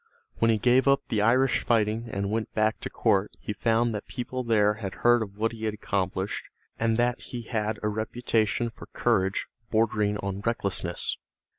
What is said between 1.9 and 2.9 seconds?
and went back to